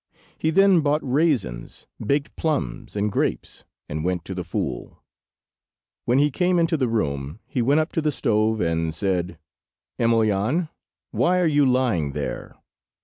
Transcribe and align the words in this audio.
He 0.35 0.49
then 0.49 0.81
bought 0.81 1.01
raisins, 1.07 1.85
baked 2.03 2.35
plums, 2.35 2.95
and 2.95 3.11
grapes, 3.11 3.65
and 3.87 4.03
went 4.03 4.25
to 4.25 4.33
the 4.33 4.43
fool. 4.43 5.03
When 6.05 6.17
he 6.17 6.31
came 6.31 6.57
into 6.57 6.75
the 6.75 6.87
room, 6.87 7.39
he 7.45 7.61
went 7.61 7.81
up 7.81 7.91
to 7.91 8.01
the 8.01 8.11
stove, 8.11 8.61
and 8.61 8.95
said— 8.95 9.37
"Emelyan, 9.99 10.69
why 11.11 11.39
are 11.39 11.45
you 11.45 11.67
lying 11.67 12.13
there?" 12.13 12.57